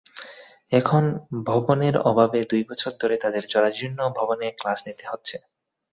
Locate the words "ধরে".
3.01-3.15